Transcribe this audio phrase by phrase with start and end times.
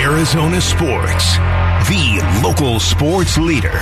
[0.00, 1.36] Arizona Sports,
[1.86, 3.78] the local sports leader.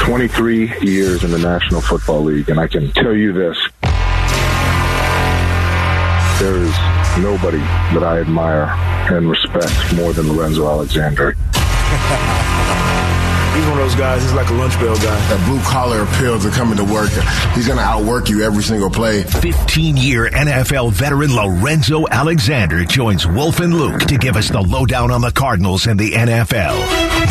[0.00, 3.56] 23 years in the National Football League, and I can tell you this.
[6.38, 6.76] There is
[7.22, 8.66] nobody that I admire
[9.10, 11.34] and respect more than Lorenzo Alexander.
[13.58, 15.18] He's one of those guys, he's like a lunch bell guy.
[15.28, 17.10] That blue collar appeal to coming to work.
[17.56, 19.24] He's going to outwork you every single play.
[19.24, 25.10] 15 year NFL veteran Lorenzo Alexander joins Wolf and Luke to give us the lowdown
[25.10, 26.78] on the Cardinals and the NFL.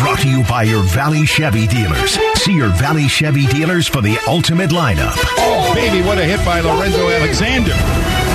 [0.01, 2.19] Brought to you by your Valley Chevy dealers.
[2.41, 5.15] See your Valley Chevy dealers for the ultimate lineup.
[5.37, 8.26] Oh, baby, what a hit by Lorenzo Alexander.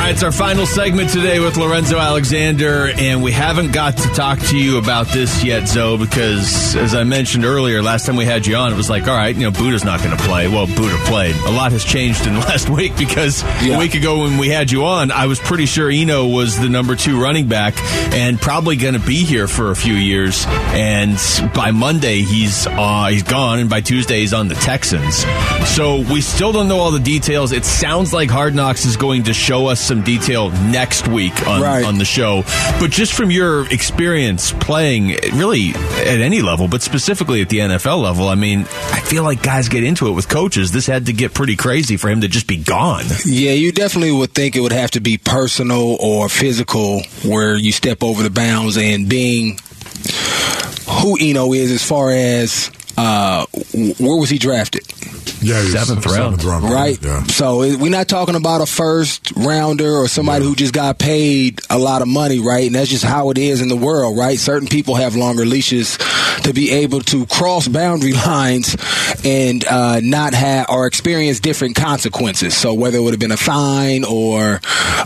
[0.00, 4.08] All right, it's our final segment today with Lorenzo Alexander, and we haven't got to
[4.14, 8.24] talk to you about this yet, Zoe, because as I mentioned earlier, last time we
[8.24, 10.48] had you on, it was like, all right, you know, Budda's not going to play.
[10.48, 11.36] Well, Budda played.
[11.36, 13.76] A lot has changed in the last week because yeah.
[13.76, 16.70] a week ago when we had you on, I was pretty sure Eno was the
[16.70, 17.74] number two running back
[18.14, 20.46] and probably going to be here for a few years.
[20.48, 21.18] And
[21.54, 25.26] by Monday, he's uh, he's gone, and by Tuesday, he's on the Texans.
[25.68, 27.52] So we still don't know all the details.
[27.52, 31.60] It sounds like Hard Knocks is going to show us some detail next week on,
[31.60, 31.84] right.
[31.84, 32.44] on the show.
[32.78, 38.00] But just from your experience playing, really at any level, but specifically at the NFL
[38.00, 40.70] level, I mean, I feel like guys get into it with coaches.
[40.70, 43.02] This had to get pretty crazy for him to just be gone.
[43.24, 47.72] Yeah, you definitely would think it would have to be personal or physical where you
[47.72, 49.58] step over the bounds and being
[50.88, 53.46] who Eno is as far as uh,
[53.98, 54.82] where was he drafted?
[55.42, 57.02] Yeah, seventh round, seventh round right?
[57.02, 57.22] Yeah.
[57.24, 60.50] So we're not talking about a first rounder or somebody yeah.
[60.50, 62.66] who just got paid a lot of money, right?
[62.66, 64.38] And that's just how it is in the world, right?
[64.38, 65.96] Certain people have longer leashes
[66.42, 68.76] to be able to cross boundary lines
[69.24, 72.54] and uh, not have or experience different consequences.
[72.54, 74.60] So whether it would have been a fine or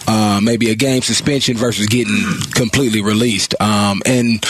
[0.09, 2.17] uh, maybe a game suspension versus getting
[2.55, 4.45] completely released, um, and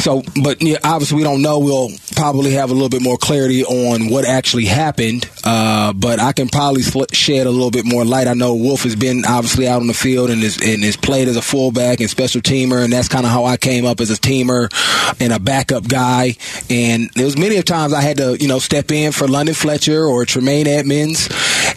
[0.00, 1.58] so, but yeah, obviously we don't know.
[1.58, 5.28] We'll probably have a little bit more clarity on what actually happened.
[5.44, 8.26] Uh, but I can probably shed a little bit more light.
[8.26, 11.28] I know Wolf has been obviously out on the field and is, and is played
[11.28, 14.10] as a fullback and special teamer, and that's kind of how I came up as
[14.10, 14.68] a teamer
[15.20, 16.36] and a backup guy.
[16.70, 19.54] And there was many of times I had to, you know, step in for London
[19.54, 21.28] Fletcher or Tremaine Edmunds,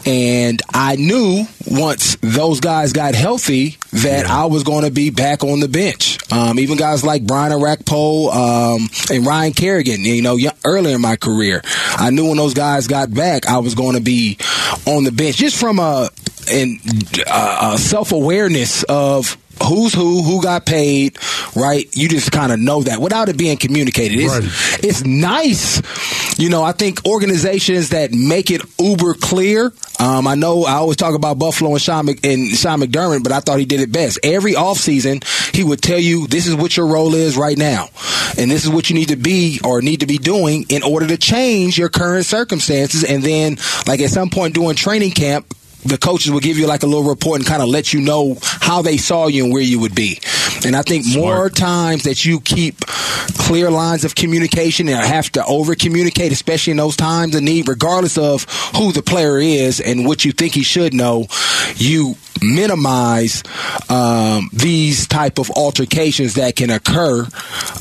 [0.06, 4.42] and I knew once those guys got healthy that yeah.
[4.42, 6.18] I was going to be back on the bench.
[6.32, 11.16] Um, even guys like Brian Orakpo um, and Ryan Kerrigan, you know, earlier in my
[11.16, 14.38] career, I knew when those guys got back, I was going to be
[14.86, 16.10] on the bench just from a,
[16.52, 16.80] and
[17.28, 21.18] uh, self awareness of who's who, who got paid,
[21.56, 21.88] right?
[21.96, 24.20] You just kind of know that without it being communicated.
[24.20, 24.84] It's, right.
[24.84, 26.40] it's nice.
[26.40, 29.74] You know, I think organizations that make it uber clear.
[30.00, 33.40] Um, I know I always talk about Buffalo and Sean, and Sean McDermott, but I
[33.40, 34.20] thought he did it best.
[34.24, 35.24] Every offseason,
[35.56, 37.90] he would tell you this is what your role is right now.
[38.38, 41.08] And this is what you need to be or need to be doing in order
[41.08, 43.04] to change your current circumstances.
[43.04, 43.58] And then,
[43.88, 45.54] like at some point during training camp,
[45.86, 48.38] the coaches will give you like a little report and kind of let you know
[48.42, 50.20] how they saw you and where you would be.
[50.66, 51.24] And I think Smart.
[51.24, 56.72] more times that you keep clear lines of communication and have to over communicate, especially
[56.72, 58.44] in those times of need, regardless of
[58.76, 61.28] who the player is and what you think he should know,
[61.76, 63.44] you minimize
[63.90, 67.28] um, these type of altercations that can occur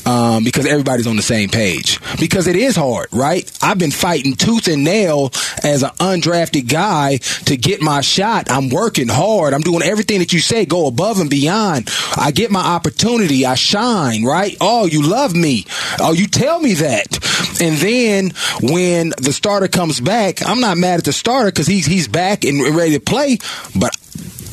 [0.07, 2.01] um, because everybody's on the same page.
[2.19, 3.51] Because it is hard, right?
[3.63, 5.31] I've been fighting tooth and nail
[5.63, 8.51] as an undrafted guy to get my shot.
[8.51, 9.55] I'm working hard.
[9.55, 11.91] I'm doing everything that you say, go above and beyond.
[12.17, 13.47] I get my opportunity.
[13.47, 14.57] I shine, right?
[14.61, 15.67] Oh, you love me.
[15.99, 17.19] Oh, you tell me that.
[17.61, 18.33] And then
[18.63, 22.45] when the starter comes back, I'm not mad at the starter because he's he's back
[22.45, 23.39] and ready to play.
[23.79, 23.97] But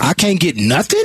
[0.01, 1.03] I can't get nothing.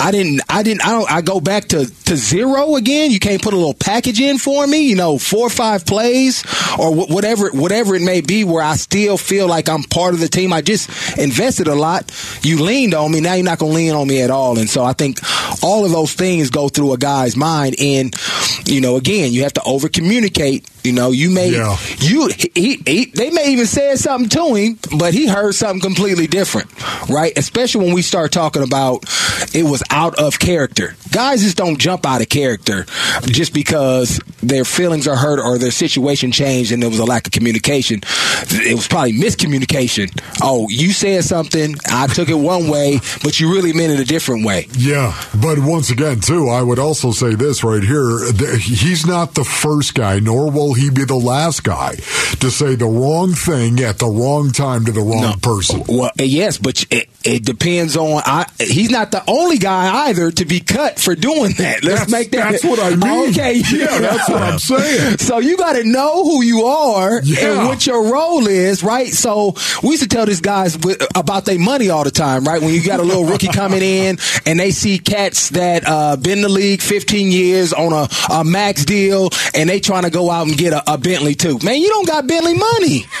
[0.00, 0.40] I didn't.
[0.48, 0.86] I didn't.
[0.86, 1.10] I don't.
[1.10, 3.10] I go back to to zero again.
[3.10, 4.88] You can't put a little package in for me.
[4.88, 6.44] You know, four or five plays
[6.78, 10.28] or whatever whatever it may be, where I still feel like I'm part of the
[10.28, 10.52] team.
[10.52, 12.12] I just invested a lot.
[12.42, 13.20] You leaned on me.
[13.20, 14.58] Now you're not to lean on me at all.
[14.58, 15.18] And so I think
[15.62, 17.76] all of those things go through a guy's mind.
[17.80, 18.14] And
[18.66, 21.76] you know, again, you have to over communicate you know, you may yeah.
[21.98, 26.26] you he, he, they may even say something to him, but he heard something completely
[26.26, 26.68] different,
[27.10, 27.36] right?
[27.36, 29.04] Especially when we start talking about
[29.54, 30.96] it was out of character.
[31.12, 32.86] Guys just don't jump out of character
[33.26, 37.26] just because their feelings are hurt or their situation changed and there was a lack
[37.26, 38.00] of communication.
[38.50, 40.18] It was probably miscommunication.
[40.42, 44.06] Oh, you said something, I took it one way, but you really meant it a
[44.06, 44.68] different way.
[44.72, 49.44] Yeah, but once again, too, I would also say this right here: he's not the
[49.44, 51.96] first guy, nor will he be the last guy
[52.40, 55.34] to say the wrong thing at the wrong time to the wrong no.
[55.40, 55.82] person.
[55.88, 58.22] Well, yes, but it, it depends on.
[58.24, 61.82] I, he's not the only guy either to be cut for doing that.
[61.82, 62.52] Let's that's, make that.
[62.52, 63.08] That's what I mean.
[63.28, 65.18] Okay, yeah, that's what I'm saying.
[65.18, 67.58] So you got to know who you are yeah.
[67.58, 69.08] and what your role is, right?
[69.08, 70.76] So we used to tell these guys
[71.14, 72.60] about their money all the time, right?
[72.60, 76.38] When you got a little rookie coming in and they see cats that uh, been
[76.38, 80.30] in the league 15 years on a, a max deal and they trying to go
[80.30, 81.58] out and get a, a Bentley too.
[81.62, 83.06] Man, you don't got Bentley money.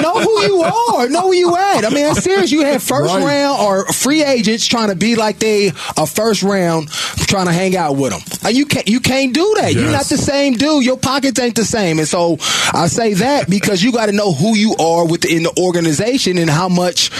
[0.00, 1.08] know who you are.
[1.08, 1.84] Know where you at.
[1.84, 2.50] I mean, I'm serious.
[2.52, 3.24] You have first right.
[3.24, 7.76] round or free agents trying to be like they a first round trying to hang
[7.76, 8.22] out with them.
[8.44, 9.72] Uh, you can't you can't do that.
[9.72, 9.82] Yes.
[9.82, 10.84] You're not the same dude.
[10.84, 11.98] Your pockets ain't the same.
[11.98, 12.36] And so
[12.72, 16.48] I say that because you got to know who you are within the organization and
[16.48, 17.10] how much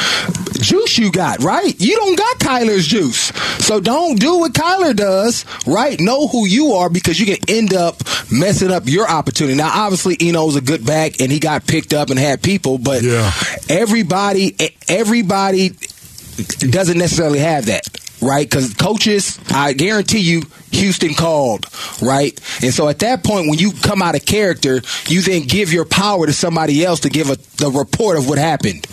[0.61, 1.79] juice you got, right?
[1.81, 3.33] You don't got Kyler's juice.
[3.65, 5.99] So don't do what Kyler does, right?
[6.01, 7.97] Know who you are because you can end up
[8.31, 9.57] messing up your opportunity.
[9.57, 13.03] Now, obviously, Eno's a good back and he got picked up and had people, but
[13.03, 13.31] yeah.
[13.69, 14.57] everybody,
[14.89, 15.71] everybody
[16.71, 17.87] doesn't necessarily have that
[18.25, 18.49] right?
[18.49, 20.43] Because coaches, I guarantee you,
[20.75, 21.67] Houston called,
[22.03, 22.39] right?
[22.63, 25.85] And so at that point, when you come out of character, you then give your
[25.85, 28.87] power to somebody else to give a the report of what happened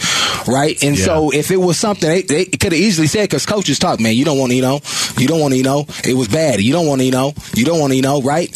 [0.48, 0.81] right?
[0.83, 1.06] And yeah.
[1.06, 4.16] so if it was something they, they could have easily said because coaches talk, man,
[4.16, 4.80] you don't want to you know,
[5.18, 7.33] you don't want to you know, it was bad, you don't want to you know,
[7.56, 8.50] you don't want to you know, right?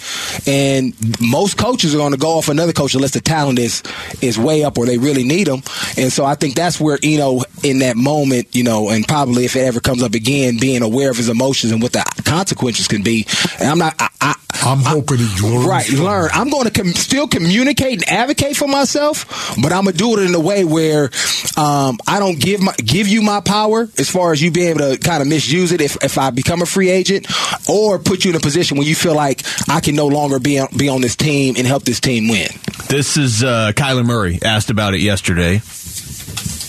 [0.47, 3.83] And most coaches are going to go off another coach unless the talent is
[4.21, 5.61] is way up or they really need them.
[5.97, 9.45] And so I think that's where you know in that moment, you know, and probably
[9.45, 12.87] if it ever comes up again, being aware of his emotions and what the consequences
[12.87, 13.14] can be.
[13.59, 15.67] And I'm not, I, I I'm hoping he learns.
[15.67, 16.29] Right, learn.
[16.33, 20.27] I'm going to com- still communicate and advocate for myself, but I'm gonna do it
[20.27, 21.11] in a way where
[21.55, 24.95] um, I don't give my give you my power as far as you being able
[24.95, 27.27] to kind of misuse it if, if I become a free agent,
[27.69, 30.57] or put you in a position where you feel like I can no longer be
[30.57, 32.49] on, be on this team and help this team win.
[32.87, 35.61] This is uh, Kyler Murray asked about it yesterday.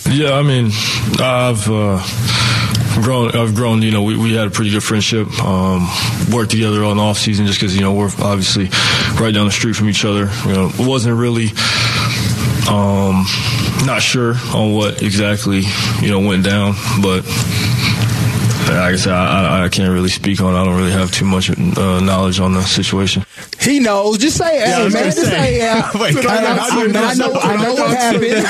[0.09, 0.71] Yeah, I mean,
[1.21, 1.69] I've.
[1.71, 2.03] Uh,
[3.03, 3.31] grown.
[3.37, 3.83] I've grown.
[3.83, 5.29] You know, we, we had a pretty good friendship.
[5.45, 5.89] Um,
[6.33, 8.69] worked together on off season just because you know we're obviously
[9.21, 10.31] right down the street from each other.
[10.47, 11.49] You know, it wasn't really.
[12.69, 13.25] Um,
[13.87, 15.63] not sure on what exactly
[16.01, 17.25] you know went down, but
[18.69, 20.53] like I said, I, I, can't really speak on.
[20.53, 20.59] it.
[20.59, 23.25] I don't really have too much uh, knowledge on the situation.
[23.67, 24.19] He knows.
[24.19, 25.05] Just say, hey, yeah, man.
[25.05, 25.91] Just say, yeah.
[26.01, 28.47] Wait, I, I, I, know, I know what happened.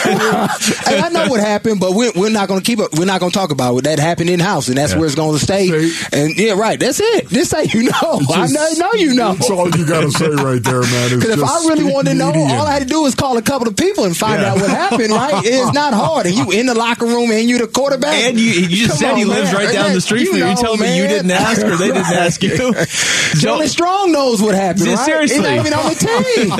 [0.84, 2.90] hey, I know what happened, but we're, we're not going to keep it.
[2.98, 3.84] We're not going to talk about it.
[3.84, 4.98] That happened in house, and that's yeah.
[4.98, 5.68] where it's going to stay.
[6.12, 6.78] And yeah, right.
[6.78, 7.28] That's it.
[7.28, 8.20] Just say you know.
[8.20, 9.32] Just, I know, know you know.
[9.34, 11.18] That's all you got to say right there, man.
[11.18, 13.42] Because if I really wanted to know, all I had to do was call a
[13.42, 14.52] couple of people and find yeah.
[14.52, 15.12] out what happened.
[15.12, 15.42] Right?
[15.46, 16.26] It's not hard.
[16.26, 18.14] And you in the locker room, and you the quarterback.
[18.14, 19.64] And you, you just Come said on, he lives man.
[19.64, 20.46] right down the street from you.
[20.46, 22.56] You told me you didn't ask, or they didn't ask you.
[23.40, 24.86] Johnny Strong knows what happened.
[24.86, 25.05] Right?
[25.06, 26.50] Seriously, he's not even on the team.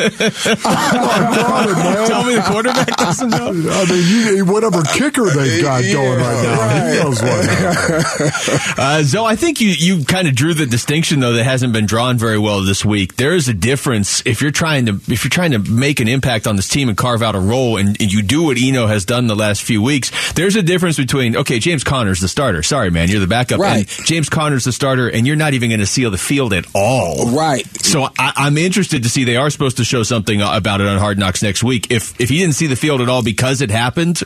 [2.07, 3.49] Tell me the quarterback doesn't know.
[3.49, 6.93] I mean, you, whatever kicker they've got yeah, going right now, right.
[6.93, 8.79] he knows what.
[8.79, 11.87] uh, Zoe, I think you you kind of drew the distinction though that hasn't been
[11.87, 13.17] drawn very well this week.
[13.17, 16.47] There is a difference if you're trying to if you're trying to make an impact
[16.47, 19.05] on this team and carve out a role, and, and you do what Eno has
[19.05, 20.11] done the last few weeks.
[20.35, 22.63] There's a difference between okay, James Conner's the starter.
[22.63, 23.61] Sorry, man, you're the backup.
[23.61, 23.99] Right.
[23.99, 26.67] And James Conner's the starter, and you're not even going to seal the field at
[26.75, 27.31] all.
[27.31, 27.67] Right.
[27.85, 29.25] So I, am interested to see.
[29.25, 31.91] They are supposed to show something uh, about it on Hard Knocks next week.
[31.91, 34.23] If if he didn't see the field at all because it happened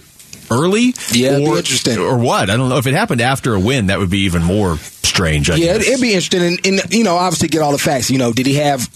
[0.50, 1.98] early, yeah, or, interesting.
[1.98, 2.50] Or what?
[2.50, 2.78] I don't know.
[2.78, 5.50] If it happened after a win, that would be even more strange.
[5.50, 5.86] I yeah, guess.
[5.86, 8.10] it'd be interesting, and, and, you know, obviously get all the facts.
[8.10, 8.88] You know, did he have?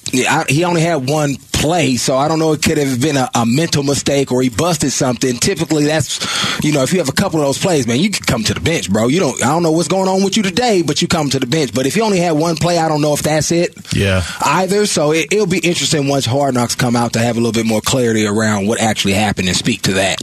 [0.48, 2.52] He only had one play, so I don't know.
[2.52, 5.38] It could have been a, a, mental mistake or he busted something.
[5.38, 6.20] Typically, that's
[6.62, 8.52] you know, if you have a couple of those plays, man, you can come to
[8.52, 9.08] the bench, bro.
[9.08, 9.42] You don't.
[9.42, 11.72] I don't know what's going on with you today, but you come to the bench.
[11.74, 13.74] But if you only had one play, I don't know if that's it.
[13.94, 14.22] Yeah.
[14.44, 14.84] Either.
[14.84, 17.66] So it, will be interesting once Hard Knocks come out to have a little bit
[17.66, 20.20] more clarity around what actually happened and speak to that.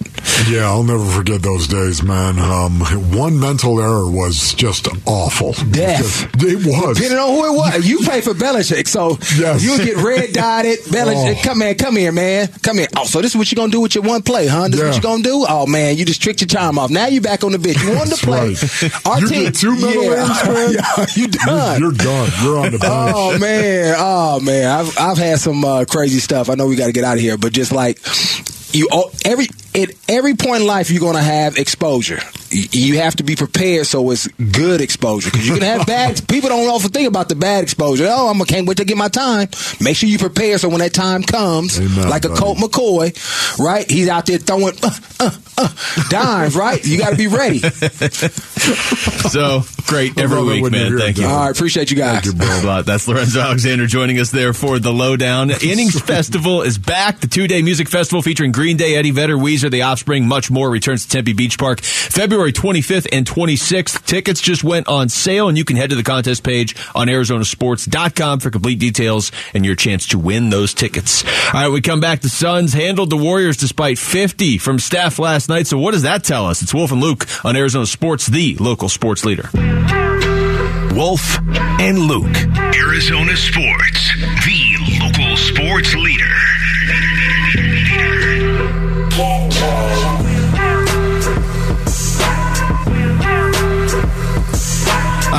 [0.50, 2.40] Yeah, I'll never forget those days, man.
[2.40, 2.82] Um,
[3.16, 5.54] one mental error was just awful.
[5.72, 6.30] Death.
[6.44, 6.98] It was.
[6.98, 7.88] Depending on who it was.
[7.88, 9.64] You play for Belichick, so yes.
[9.64, 10.80] you get red dotted.
[10.86, 11.31] Belichick, oh.
[11.36, 12.88] Come man, come here, man, come here.
[12.98, 14.68] Oh, so this is what you gonna do with your one play, huh?
[14.68, 14.88] This yeah.
[14.88, 15.46] is what you gonna do?
[15.48, 16.90] Oh man, you just tricked your time off.
[16.90, 17.82] Now you back on the bench.
[17.84, 18.50] You wanted to play.
[18.50, 19.06] Right.
[19.06, 19.88] Our you team, get two yeah.
[19.88, 20.74] errors, man.
[20.74, 21.80] yeah, you done.
[21.82, 22.32] You're, you're, done.
[22.44, 23.14] You're on the bench.
[23.16, 26.50] Oh man, oh man, I've I've had some uh, crazy stuff.
[26.50, 28.00] I know we got to get out of here, but just like
[28.74, 28.88] you,
[29.26, 32.20] every at every point in life, you're gonna have exposure
[32.52, 36.28] you have to be prepared so it's good exposure because you can have bad.
[36.28, 38.08] people don't often think about the bad exposure.
[38.10, 39.48] Oh, I'm can't wait to get my time.
[39.80, 42.40] Make sure you prepare so when that time comes, Amen, like a buddy.
[42.42, 43.90] Colt McCoy, right?
[43.90, 45.70] He's out there throwing uh, uh, uh,
[46.10, 46.84] dimes, right?
[46.84, 47.62] You got to be ready.
[49.32, 50.88] So great every love week, man.
[50.88, 51.26] hear Thank you.
[51.26, 52.24] All right, appreciate you guys.
[52.24, 52.48] Thank you, bro.
[52.48, 52.86] Thanks a lot.
[52.86, 55.52] That's Lorenzo Alexander joining us there for the lowdown.
[55.64, 57.20] Innings Festival is back.
[57.20, 60.70] The two day music festival featuring Green Day, Eddie Vedder, Weezer, The Offspring, much more
[60.70, 64.06] returns to Tempe Beach Park February 25th and 26th.
[64.06, 68.40] Tickets just went on sale, and you can head to the contest page on ArizonaSports.com
[68.40, 71.24] for complete details and your chance to win those tickets.
[71.54, 72.22] All right, we come back.
[72.22, 75.68] The Suns handled the Warriors despite 50 from Steph last night.
[75.68, 76.62] So what does that tell us?
[76.62, 79.50] It's Wolf and Luke on Arizona Sports, the local sports leader.
[80.94, 81.40] Wolf
[81.80, 82.36] and Luke.
[82.76, 84.14] Arizona Sports,
[84.46, 86.51] the local sports leader.
[89.82, 90.21] All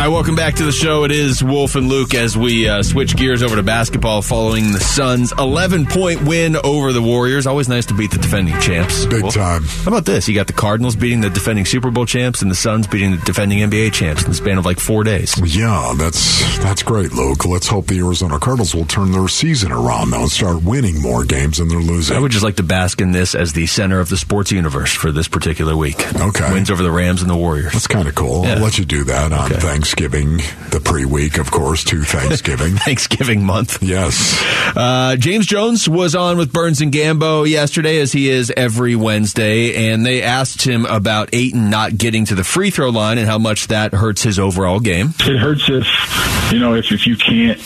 [0.02, 1.04] right, welcome back to the show.
[1.04, 4.80] It is Wolf and Luke as we uh, switch gears over to basketball following the
[4.80, 7.46] Suns' 11 point win over the Warriors.
[7.46, 9.06] Always nice to beat the defending champs.
[9.06, 9.34] Big Wolf.
[9.34, 9.62] time.
[9.64, 10.28] How about this?
[10.28, 13.18] You got the Cardinals beating the defending Super Bowl champs and the Suns beating the
[13.18, 15.34] defending NBA champs in the span of like four days.
[15.56, 17.44] Yeah, that's that's great, Luke.
[17.46, 21.24] Let's hope the Arizona Cardinals will turn their season around though and start winning more
[21.24, 22.16] games than they're losing.
[22.16, 24.92] I would just like to bask in this as the center of the sports universe
[24.92, 26.00] for this particular week.
[26.20, 26.52] Okay.
[26.52, 27.72] Wins over the Rams and the Warriors.
[27.72, 28.44] That's kind of cool.
[28.44, 28.54] Yeah.
[28.54, 29.60] I'll let you do that on Okay.
[29.60, 32.74] Thanksgiving, the pre-week, of course, to Thanksgiving.
[32.76, 33.82] Thanksgiving month.
[33.82, 34.42] yes.
[34.76, 39.90] Uh, James Jones was on with Burns and Gambo yesterday, as he is every Wednesday,
[39.90, 43.38] and they asked him about Ayton not getting to the free throw line and how
[43.38, 45.10] much that hurts his overall game.
[45.20, 47.58] it hurts if you know if, if you can't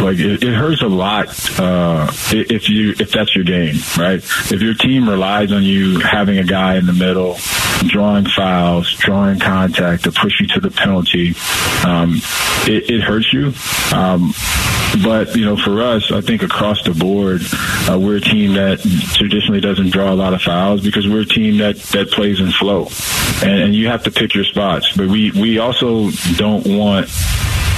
[0.00, 1.28] like it, it hurts a lot
[1.60, 4.18] uh if you if that's your game right
[4.50, 7.36] if your team relies on you having a guy in the middle
[7.88, 11.19] drawing fouls drawing contact to push you to the penalty
[11.84, 12.16] um
[12.66, 13.52] it, it hurts you.
[13.94, 14.32] Um
[15.04, 17.40] but you know for us i think across the board
[17.88, 18.80] uh, we're a team that
[19.14, 22.50] traditionally doesn't draw a lot of fouls because we're a team that that plays in
[22.50, 22.88] flow.
[23.42, 24.92] And, and you have to pick your spots.
[24.96, 27.08] But we we also don't want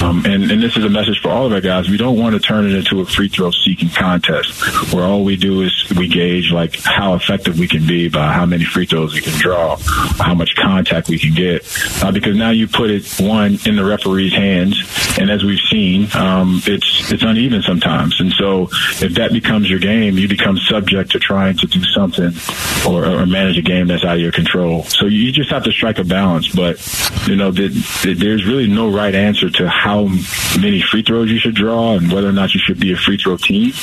[0.01, 1.89] um, and, and this is a message for all of our guys.
[1.89, 5.35] We don't want to turn it into a free throw seeking contest where all we
[5.35, 9.13] do is we gauge like how effective we can be by how many free throws
[9.13, 9.77] we can draw,
[10.17, 11.65] how much contact we can get.
[12.03, 14.81] Uh, because now you put it one in the referee's hands,
[15.17, 18.19] and as we've seen, um, it's it's uneven sometimes.
[18.19, 18.63] And so
[19.01, 22.31] if that becomes your game, you become subject to trying to do something
[22.87, 24.83] or, or manage a game that's out of your control.
[24.83, 26.53] So you just have to strike a balance.
[26.53, 26.77] But
[27.27, 27.71] you know, th
[28.01, 30.07] th there's really no right answer to how
[30.61, 33.17] many free throws you should draw and whether or not you should be a free
[33.17, 33.73] throw team.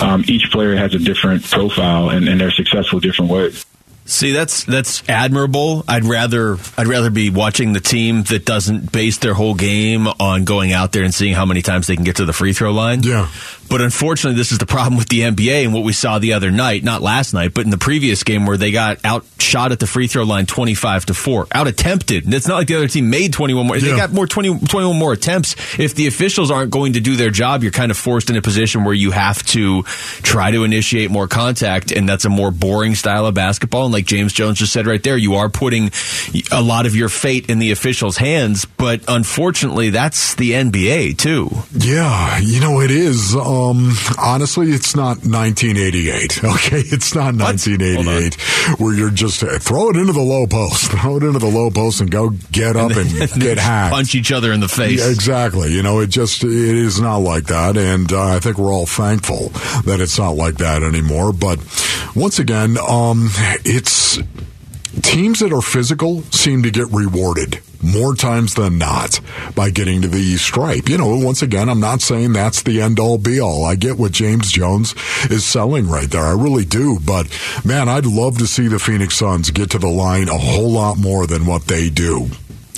[0.00, 3.66] Um, each player has a different profile, and, and they're successful different ways.
[4.08, 5.84] See, that's that's admirable.
[5.86, 10.44] I'd rather I'd rather be watching the team that doesn't base their whole game on
[10.44, 12.72] going out there and seeing how many times they can get to the free throw
[12.72, 13.02] line.
[13.02, 13.28] Yeah.
[13.68, 16.50] But unfortunately, this is the problem with the NBA and what we saw the other
[16.50, 19.86] night, not last night, but in the previous game where they got outshot at the
[19.86, 21.48] free throw line 25 to 4.
[21.52, 22.24] Out attempted.
[22.24, 23.78] And it's not like the other team made 21 more.
[23.78, 25.54] They got more 20, 21 more attempts.
[25.78, 28.42] If the officials aren't going to do their job, you're kind of forced in a
[28.42, 32.94] position where you have to try to initiate more contact, and that's a more boring
[32.94, 33.84] style of basketball.
[33.84, 35.90] And like James Jones just said right there, you are putting
[36.52, 41.50] a lot of your fate in the officials' hands, but unfortunately, that's the NBA too.
[41.72, 43.34] Yeah, you know it is.
[43.34, 46.38] Um, honestly, it's not 1988.
[46.58, 51.16] Okay, it's not 1988 where you're just uh, throw it into the low post, throw
[51.16, 53.92] it into the low post, and go get up and, get hacked.
[53.92, 55.00] punch each other in the face.
[55.00, 55.72] Yeah, exactly.
[55.72, 58.86] You know, it just it is not like that, and uh, I think we're all
[58.86, 59.48] thankful
[59.84, 61.32] that it's not like that anymore.
[61.32, 61.58] But
[62.14, 63.28] once again, um,
[63.64, 63.87] it's
[65.02, 69.20] teams that are physical seem to get rewarded more times than not
[69.54, 70.88] by getting to the stripe.
[70.88, 73.64] You know, once again, I'm not saying that's the end all be all.
[73.64, 74.94] I get what James Jones
[75.30, 76.24] is selling right there.
[76.24, 76.98] I really do.
[77.04, 77.26] But
[77.64, 80.98] man, I'd love to see the Phoenix Suns get to the line a whole lot
[80.98, 82.28] more than what they do.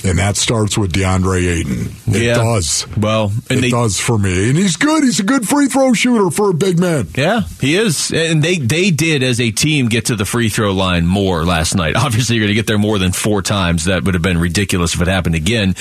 [0.05, 1.95] And that starts with DeAndre Ayton.
[2.15, 2.35] It Yeah.
[2.35, 2.87] does.
[2.97, 4.49] Well, and it they- does for me.
[4.49, 5.05] And he's good.
[5.05, 7.09] He's a good free throw shooter for a big man.
[7.17, 10.73] Yeah, he is, and they they did as a team get to the free throw
[10.73, 11.97] line more last night.
[12.01, 13.85] Obviously, you're going to get there more than four times.
[13.85, 15.75] That would have been ridiculous if it happened again.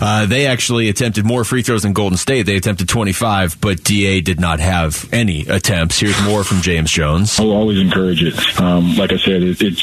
[0.00, 2.44] Uh, they actually attempted more free throws than Golden State.
[2.46, 5.98] They attempted 25, but Da did not have any attempts.
[6.00, 7.38] Here's more from James Jones.
[7.38, 8.34] I will always encourage it.
[8.60, 9.82] Um, like I said, it, it's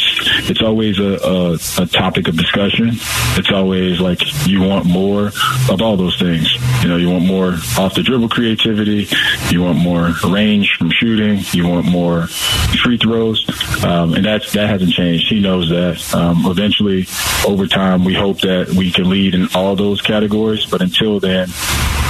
[0.49, 2.89] it's always a, a, a topic of discussion.
[3.37, 5.27] It's always like you want more
[5.69, 6.53] of all those things.
[6.81, 9.07] You know, you want more off the dribble creativity,
[9.49, 12.27] you want more range from shooting, you want more
[12.83, 13.45] free throws,
[13.83, 15.29] um, and that's that hasn't changed.
[15.29, 16.13] He knows that.
[16.13, 17.07] Um, eventually,
[17.47, 21.49] over time, we hope that we can lead in all those categories, but until then,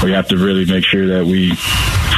[0.04, 1.54] we have to really make sure that we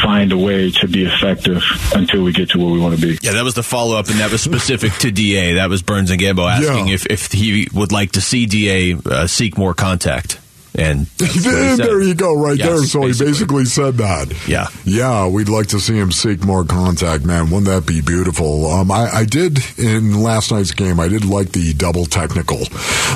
[0.01, 1.63] find a way to be effective
[1.95, 3.17] until we get to where we want to be.
[3.21, 5.55] Yeah, that was the follow up, and that was specific to Da.
[5.55, 6.93] That was Burns and Gambo asking Yeah.
[6.93, 10.39] if, if he would like to see Da uh, seek more contact.
[10.77, 12.83] And that's what he There, you go, right Yes, there.
[12.83, 14.47] So he basically said that.
[14.47, 14.67] Yeah.
[14.83, 17.45] Yeah, we'd like to see him seek more contact, man.
[17.49, 18.67] Wouldn't that be beautiful?
[18.67, 20.99] Um, I, I did in last night's game.
[20.99, 22.57] I did like the double technical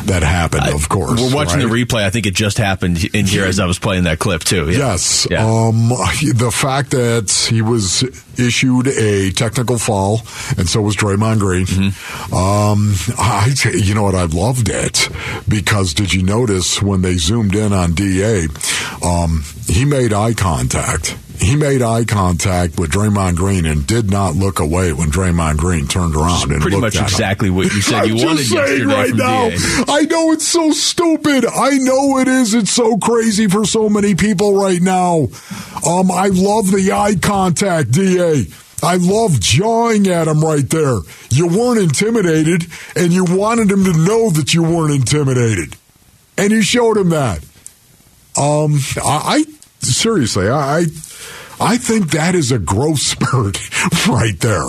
[0.05, 0.67] that happened.
[0.69, 1.69] of course, We're watching right?
[1.69, 2.03] the replay.
[2.03, 4.69] I think it just happened in here as I was playing that clip too.
[4.69, 4.77] Yeah.
[4.77, 5.27] Yes.
[5.29, 5.45] Yeah.
[5.45, 8.03] Um, the fact that he was
[8.39, 10.21] issued a technical foul,
[10.57, 11.65] and so was Draymond Green.
[11.65, 12.33] Mm-hmm.
[12.33, 14.15] Um, I, you know what?
[14.15, 15.09] I loved it
[15.47, 18.47] because did you notice when they zoomed in on Da,
[19.03, 21.15] um, he made eye contact.
[21.39, 25.87] He made eye contact with Draymond Green and did not look away when Draymond Green
[25.87, 27.05] turned around and pretty looked much at him.
[27.05, 29.49] exactly what you said you just wanted saying yesterday right from now.
[29.49, 29.57] DA.
[29.87, 31.45] I know it's so stupid.
[31.45, 32.53] I know it is.
[32.53, 35.29] It's so crazy for so many people right now.
[35.87, 38.43] Um, I love the eye contact, Da.
[38.83, 40.99] I love jawing at him right there.
[41.31, 42.65] You weren't intimidated,
[42.97, 45.75] and you wanted him to know that you weren't intimidated,
[46.39, 47.43] and you showed him that.
[48.37, 49.45] Um, I, I
[49.81, 50.85] seriously, I,
[51.59, 53.59] I think that is a growth spurt
[54.07, 54.63] right there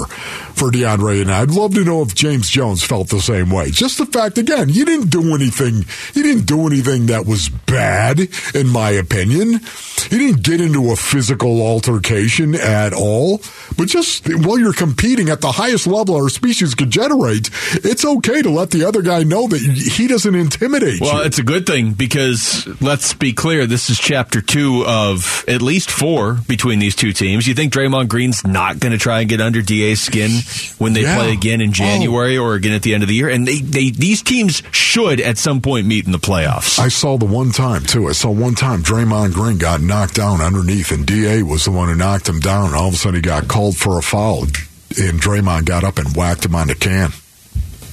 [0.60, 3.70] for DeAndre and I'd love to know if James Jones felt the same way.
[3.70, 5.86] Just the fact, again, he didn't do anything.
[6.12, 8.20] He didn't do anything that was bad,
[8.54, 9.60] in my opinion.
[10.10, 13.40] He didn't get into a physical altercation at all.
[13.78, 18.42] But just while you're competing at the highest level our species could generate, it's okay
[18.42, 21.24] to let the other guy know that he doesn't intimidate Well, you.
[21.24, 25.90] it's a good thing because let's be clear, this is chapter two of at least
[25.90, 27.46] four between these two teams.
[27.46, 30.30] You think Draymond Green's not going to try and get under DA's skin
[30.78, 31.16] when they Yeah.
[31.16, 31.72] play again in oh.
[31.72, 33.28] January or again at the end of the year?
[33.28, 36.78] And they, they these teams should at some point meet in the playoffs.
[36.78, 38.08] I saw the one time too.
[38.08, 41.88] I saw one time Draymond Green got knocked down underneath, and Da was the one
[41.88, 42.66] who knocked him down.
[42.66, 45.98] And all of a sudden, he got called for a foul, and Draymond got up
[45.98, 47.12] and whacked him on the can.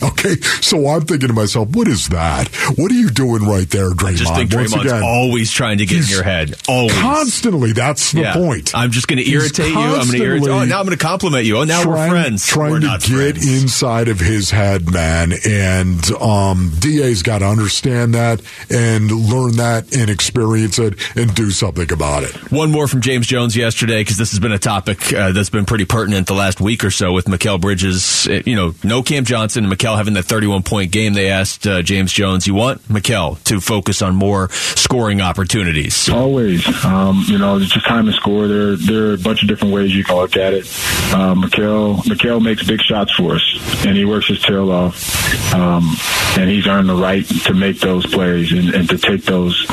[0.17, 2.47] Okay, so I'm thinking to myself, what is that?
[2.77, 4.07] What are you doing right there, Draymond?
[4.07, 6.55] I just think Once Draymond's again, always trying to get in your head.
[6.67, 6.93] Always.
[6.97, 7.71] constantly.
[7.73, 8.33] That's the Yeah.
[8.33, 8.73] point.
[8.75, 9.77] I'm just going to irritate you.
[9.79, 10.49] I'm going to irritate.
[10.49, 11.57] Oh, now I'm going to compliment you.
[11.57, 12.47] Oh, now trying, we're friends.
[12.47, 13.03] Trying we're to get
[13.37, 13.61] friends.
[13.63, 15.33] inside of his head, man.
[15.47, 21.51] And um, DA's got to understand that and learn that and experience it and do
[21.51, 22.35] something about it.
[22.51, 25.65] One more from James Jones yesterday because this has been a topic uh, that's been
[25.65, 28.25] pretty pertinent the last week or so with Mikal Bridges.
[28.45, 31.13] You know, no Cam Johnson and Mikal having the 31 point game.
[31.13, 36.67] They asked uh, James Jones, "You want Mikal to focus on more scoring opportunities?" Always,
[36.86, 38.47] um, you know, it's just time to score.
[38.47, 40.65] There, there are a bunch of different ways you can look at it.
[41.13, 45.95] Um, Mikal, Mikal makes big shots for us, and he works his tail off, um,
[46.38, 49.65] and he's earned the right to make those plays and, and to take those,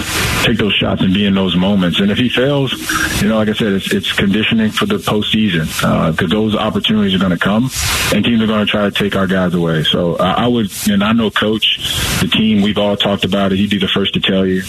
[0.44, 2.00] take those shots and be in those moments.
[2.00, 2.72] And if he fails,
[3.22, 5.66] you know, like I said, it's, it's conditioning for the postseason
[6.10, 7.70] because those opportunities are going to come,
[8.12, 9.82] and teams are going to try to take our guys away.
[9.84, 11.78] So I, I would, and I know Coach,
[12.20, 13.58] the team, we've all talked about it.
[13.58, 14.62] He'd be the first to tell you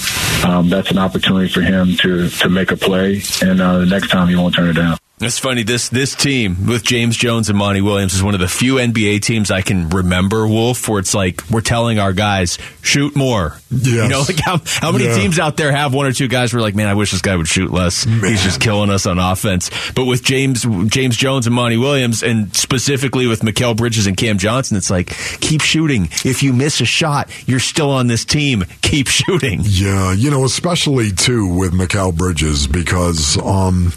[0.46, 4.10] um, that's an opportunity for him to to make a play, and uh, the next
[4.10, 4.98] time he won't turn it down.
[5.26, 8.48] It's funny this this team with James Jones and Monty Williams is one of the
[8.48, 13.16] few NBA teams I can remember, Wolf, where it's like we're telling our guys shoot
[13.16, 13.58] more.
[13.72, 13.86] Yes.
[13.88, 15.16] You know, like how, how many Yeah.
[15.18, 17.22] teams out there have one or two guys who are like, man, I wish this
[17.22, 18.04] guy would shoot less.
[18.04, 19.70] He's just killing us on offense.
[19.96, 24.38] But with James James Jones and Monty Williams, and specifically with Mikal Bridges and Cam
[24.38, 25.08] Johnson, it's like
[25.42, 26.06] keep shooting.
[26.24, 28.64] If you miss a shot, you're still on this team.
[28.82, 29.62] Keep shooting.
[29.64, 33.92] Yeah, you know, especially too with Mikal Bridges because um,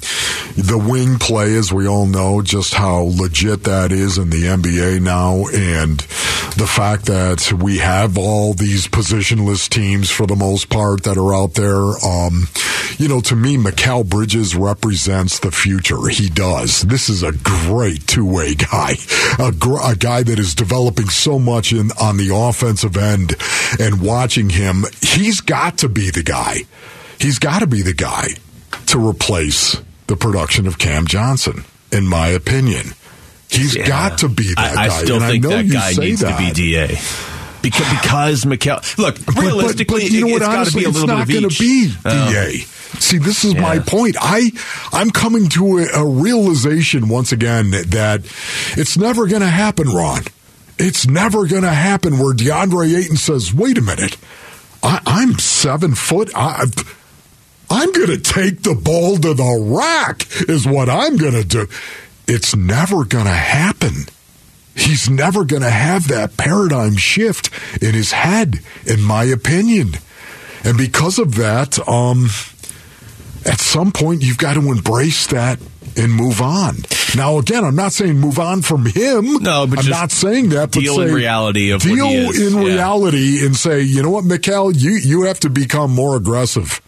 [0.56, 5.00] the wing play, as we all know, just how legit that is in the NBA
[5.00, 5.98] now, and
[6.58, 11.34] the fact that we have all these positionless teams for the most part that are
[11.34, 11.76] out there.
[12.04, 12.48] Um,
[12.98, 16.08] you know, to me, Mikal Bridges represents the future.
[16.08, 16.82] He does.
[16.82, 18.94] This is a great two-way guy,
[19.38, 23.36] a, gr- a guy that is developing so much in on the offensive end,
[23.78, 26.62] and watching him, he's got to be the guy.
[27.20, 28.28] He's got to be the guy
[28.86, 29.76] to replace
[30.08, 32.94] the production of Cam Johnson, in my opinion.
[33.50, 33.86] He's Yeah.
[33.86, 35.04] got to be that I, I guy.
[35.04, 36.36] still and think I know that guy needs that.
[36.38, 36.98] to be DA.
[37.60, 40.42] Because, because look, But- but- realistically, but you know what?
[40.42, 42.30] has got to Honestly, be a it's little not bit of going to be Oh.
[42.32, 42.58] DA.
[43.00, 44.16] See, this is my point.
[44.20, 44.52] I
[44.92, 48.20] I'm coming to a, a realization once again that, that
[48.78, 50.22] it's never going to happen, Ron.
[50.78, 54.16] It's never going to happen where DeAndre Ayton says, "Wait a minute."
[54.84, 56.30] I, I'm seven foot.
[56.36, 56.64] I,
[57.70, 61.66] I'm going to take the ball to the rack, is what I'm going to do.
[62.26, 64.06] It's never going to happen.
[64.74, 67.50] He's never going to have that paradigm shift
[67.82, 69.94] in his head, in my opinion.
[70.64, 72.26] And because of that, um,
[73.44, 75.58] at some point, you've got to embrace that
[75.96, 76.76] and move on.
[77.16, 79.24] Now, again, I'm not saying move on from him.
[79.42, 80.70] No, but I'm just not saying that.
[80.72, 82.64] But deal say, in reality of deal in Yeah.
[82.64, 86.80] reality and say, you know what, Mikal, you you have to become more aggressive.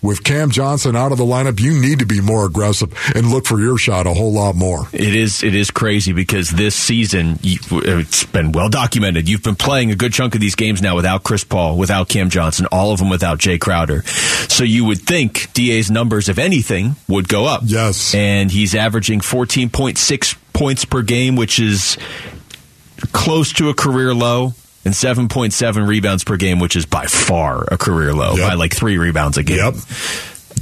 [0.00, 3.46] With Cam Johnson out of the lineup, you need to be more aggressive and look
[3.46, 4.86] for your shot a whole lot more.
[4.92, 9.28] It is it is crazy because this season it's been well documented.
[9.28, 12.30] You've been playing a good chunk of these games now without Chris Paul, without Cam
[12.30, 14.02] Johnson, all of them without Jae Crowder.
[14.48, 17.62] So you would think Da's numbers, if anything, would go up.
[17.64, 21.98] Yes, and he's averaging fourteen point six points per game, which is
[23.12, 24.54] close to a career low.
[24.88, 28.96] And 7.7 rebounds per game, which is by far a career low, by like three
[28.96, 29.74] rebounds a game.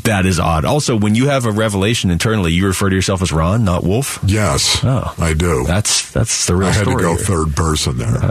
[0.03, 0.65] That is odd.
[0.65, 4.19] Also, when you have a revelation internally, you refer to yourself as Ron, not Wolf.
[4.27, 5.63] Yes, oh, I do.
[5.65, 7.25] That's that's the real I had to go here.
[7.25, 8.17] third person there.
[8.17, 8.31] Uh,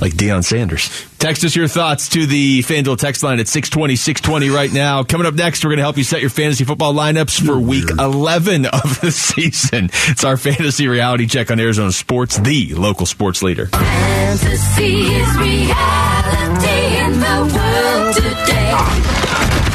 [0.00, 0.90] like Deion Sanders.
[1.18, 5.04] Text us your thoughts to the FanDuel text line at 620, 620 right now.
[5.04, 7.88] Coming up next, we're going to help you set your fantasy football lineups for week
[7.90, 9.84] 11 of the season.
[10.08, 13.66] It's our fantasy reality check on Arizona Sports, the local sports leader.
[13.66, 19.71] Fantasy is reality in the world today.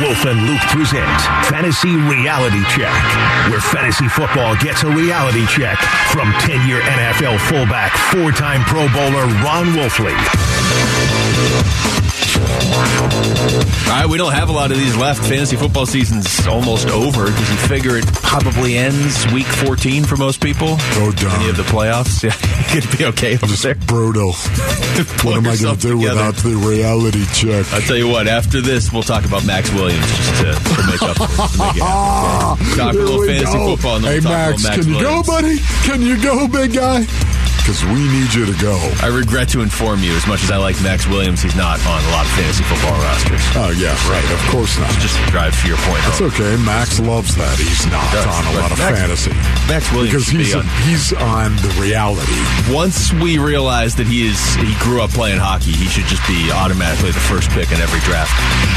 [0.00, 2.92] Wolf and Luke present Fantasy Reality Check,
[3.50, 5.78] where fantasy football gets a reality check
[6.12, 10.16] from 10 year NFL fullback, four time Pro Bowler Ron Wolfley.
[12.38, 15.20] All right, we don't have a lot of these left.
[15.24, 17.24] Fantasy football season's almost over.
[17.26, 20.76] because you figure it probably ends week 14 for most people?
[20.94, 21.40] Go down.
[21.40, 22.22] Any of the playoffs?
[22.68, 23.74] Yeah, it'd be okay over there.
[23.86, 24.32] Brutal.
[25.24, 26.16] what am I going to do together.
[26.16, 27.64] without the reality check?
[27.72, 31.02] I'll tell you what, after this, we'll talk about Max Williams just to, to make
[31.02, 31.48] up for it.
[31.48, 31.78] To make it
[32.76, 33.74] Talk a little fantasy go.
[33.76, 35.26] football and then Hey, we'll talk Max, about Max can you Williams.
[35.26, 35.58] go, buddy?
[35.88, 37.06] Can you go, big guy?
[37.68, 38.80] Because we need you to go.
[39.02, 42.00] I regret to inform you, as much as I like Max Williams, he's not on
[42.02, 43.42] a lot of fantasy football rosters.
[43.60, 44.24] Oh, yeah, right.
[44.32, 44.88] Of course not.
[45.04, 46.28] Just drive to your point That's home.
[46.28, 46.56] okay.
[46.64, 47.58] Max loves that.
[47.58, 49.36] He's not on a lot of Max- fantasy.
[49.68, 50.64] Max Williams Because he's, be on.
[50.88, 52.72] he's on the reality.
[52.72, 56.50] Once we realize that he is he grew up playing hockey, he should just be
[56.50, 58.32] automatically the first pick in every draft.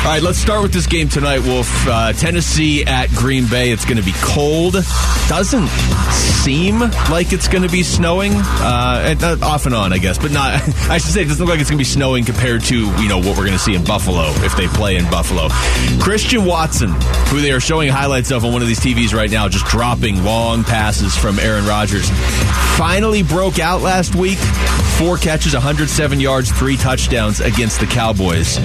[0.06, 1.70] All right, let's start with this game tonight, Wolf.
[1.88, 3.72] Uh, Tennessee at Green Bay.
[3.72, 4.74] It's going to be cold.
[5.30, 5.68] Doesn't
[6.44, 8.34] seem like it's going to be snowing.
[8.36, 10.56] Uh, and, uh, off and on, I guess, but not.
[10.90, 13.08] I should say it doesn't look like it's going to be snowing compared to you
[13.08, 15.48] know what we're going to see in Buffalo if they play in Buffalo.
[16.02, 16.90] Christian Watson,
[17.30, 20.24] who they are showing highlights of on one of these TVs right now, just dropping
[20.26, 20.81] long passes
[21.16, 22.10] from Aaron Rodgers,
[22.76, 24.40] finally broke out last week.
[24.98, 28.60] Four catches, 107 yards, three touchdowns against the Cowboys.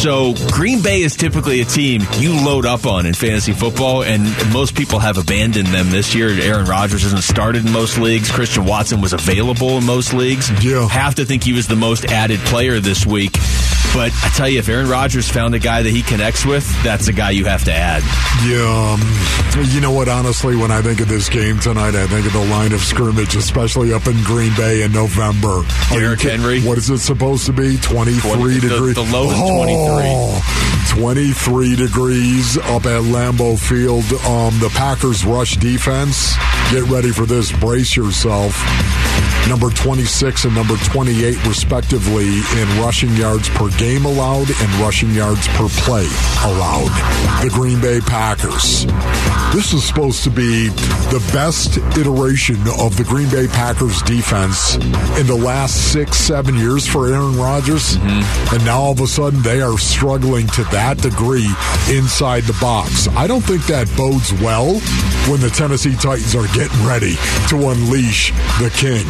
[0.00, 4.22] So Green Bay is typically a team you load up on in fantasy football, and
[4.52, 6.28] most people have abandoned them this year.
[6.28, 8.30] Aaron Rodgers hasn't started in most leagues.
[8.30, 10.50] Christian Watson was available in most leagues.
[10.62, 10.86] Yeah.
[10.88, 13.32] Have to think he was the most added player this week.
[13.94, 17.08] But I tell you, if Aaron Rodgers found a guy that he connects with, that's
[17.08, 18.02] a guy you have to add.
[18.48, 20.08] Yeah, um, you know what?
[20.08, 23.36] Honestly, when I think of this game tonight, I think of the line of scrimmage,
[23.36, 25.62] especially up in Green Bay in November.
[25.90, 26.62] Derrick Henry?
[26.62, 27.76] What is it supposed to be?
[27.76, 28.94] 23 20 degrees.
[28.94, 34.04] the low is Oh, 23 degrees up at Lambeau Field.
[34.24, 36.34] Um, the Packers rush defense.
[36.70, 37.52] Get ready for this.
[37.52, 38.54] Brace yourself.
[39.48, 45.46] Number 26 and number 28, respectively, in rushing yards per game allowed and rushing yards
[45.48, 46.06] per play
[46.44, 46.92] allowed.
[47.42, 48.86] The Green Bay Packers.
[49.52, 50.68] This is supposed to be
[51.10, 56.86] the best iteration of the Green Bay Packers defense in the last six, seven years
[56.86, 57.96] for Aaron Rodgers.
[57.96, 58.54] Mm-hmm.
[58.54, 61.50] And now all of a sudden they are struggling to that degree
[61.90, 63.08] inside the box.
[63.08, 64.80] I don't think that bodes well
[65.28, 67.16] when the Tennessee Titans are getting ready
[67.48, 69.04] to unleash the king,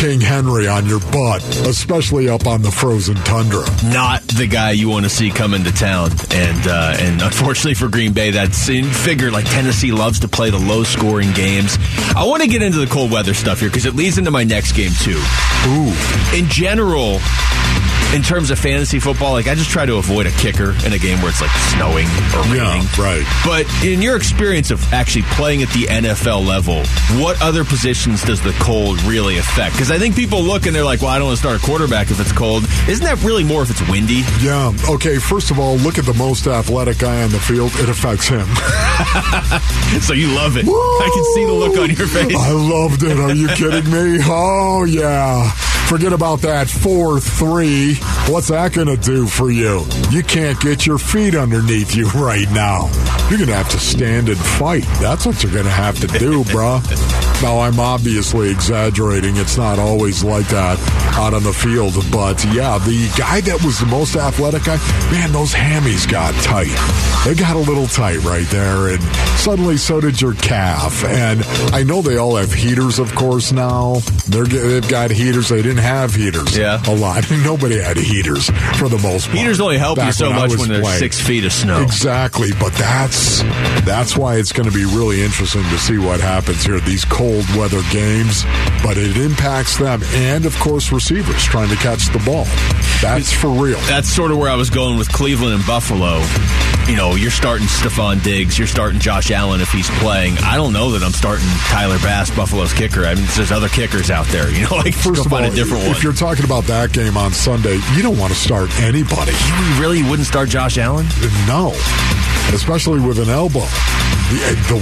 [0.00, 3.66] King Henry, on your butt, especially up on the frozen tundra.
[3.92, 6.10] not the guy you want to see come into town.
[6.30, 10.48] And uh, and unfortunately for Green Bay, that's in figure like Tennessee loves to play
[10.48, 11.76] the low scoring games.
[12.16, 14.42] I want to get into the cold weather stuff here because it leads into my
[14.42, 15.20] next game too.
[15.68, 15.92] Ooh.
[16.34, 17.18] In general,
[18.14, 20.98] in terms of fantasy football, like I just try to avoid a kicker in a
[20.98, 22.82] game where it's like snowing or raining.
[22.82, 23.42] Yeah, right.
[23.44, 26.84] But in your experience of actually playing at the NFL level,
[27.22, 29.74] what other positions does the cold really affect?
[29.74, 31.64] Because I think people look and they're like, well, I don't want to start a
[31.64, 32.64] quarterback if it's cold.
[32.88, 34.22] Isn't that really more if it's windy?
[34.40, 34.72] Yeah.
[34.88, 35.18] Okay.
[35.18, 37.70] First of all, look at the most athletic guy on the field.
[37.76, 38.46] It affects him.
[40.02, 40.66] so you love it.
[40.66, 42.34] I can see the look on your face.
[42.36, 43.18] I loved it.
[43.18, 44.18] Are you kidding me?
[44.22, 45.52] Oh, yeah.
[45.90, 47.94] Forget about that 4 3.
[48.28, 49.84] What's that going to do for you?
[50.12, 52.82] You can't get your feet underneath you right now.
[53.28, 54.84] You're going to have to stand and fight.
[55.00, 57.29] That's what you're going to have to do, bruh.
[57.42, 59.36] Now, I'm obviously exaggerating.
[59.36, 60.78] It's not always like that
[61.16, 61.94] out on the field.
[62.12, 64.76] But yeah, the guy that was the most athletic guy,
[65.10, 66.68] man, those hammies got tight.
[67.24, 68.88] They got a little tight right there.
[68.88, 69.02] And
[69.38, 71.02] suddenly, so did your calf.
[71.04, 71.42] And
[71.74, 73.96] I know they all have heaters, of course, now.
[74.28, 75.48] They're, they've got heaters.
[75.48, 76.82] They didn't have heaters Yeah.
[76.86, 77.24] a lot.
[77.44, 79.38] Nobody had heaters for the most part.
[79.38, 80.98] Heaters only help you so I much when there's playing.
[80.98, 81.82] six feet of snow.
[81.82, 83.40] Exactly, but that's
[83.84, 87.29] that's why it's going to be really interesting to see what happens here these cold
[87.56, 88.44] weather games.
[88.82, 92.44] But it impacts them, and of course receivers trying to catch the ball.
[93.02, 93.78] That's for real.
[93.88, 96.22] That's sort of where I was going with Cleveland and Buffalo.
[96.88, 100.38] You know, you're starting Stefon Diggs, you're starting Josh Allen if he's playing.
[100.38, 103.04] I don't know that I'm starting Tyler Bass, Buffalo's kicker.
[103.04, 104.50] I mean, there's other kickers out there.
[104.50, 105.92] You know, like First of all, a different one.
[105.94, 109.32] if you're talking about that game on Sunday, you don't want to start anybody.
[109.32, 111.06] You really wouldn't start Josh Allen?
[111.46, 111.70] No,
[112.52, 113.66] especially with an elbow.
[114.30, 114.36] The,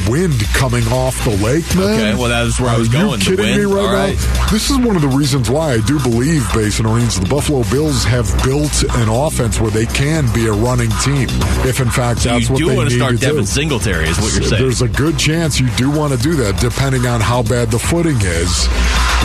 [0.04, 1.84] the wind coming off the lake, man.
[2.12, 3.74] Okay, well, that was where I was going, You kidding me wind?
[3.74, 4.04] right All now?
[4.12, 4.50] right.
[4.50, 8.04] This is one of the reasons why I do believe, Basin Marines, the Buffalo Bills
[8.04, 11.28] have built an offense where they can be a running team.
[11.64, 13.40] If in fact So that's you what do they want to need start to Devin
[13.40, 13.46] do.
[13.46, 14.62] Singletary, is what you're saying.
[14.62, 17.78] There's a good chance you do want to do that, depending on how bad the
[17.78, 18.68] footing is.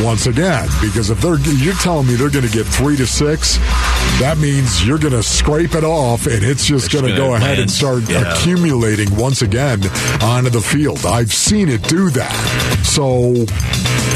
[0.02, 3.58] Once again, because if they're you're telling me they're going to get three to six,
[4.20, 7.50] that means you're going to scrape it off, and it's just going to go ahead
[7.50, 7.62] land.
[7.62, 8.34] and start Yeah.
[8.34, 9.82] accumulating once again
[10.22, 11.06] onto the field.
[11.06, 12.34] I've seen it do that.
[12.84, 13.46] So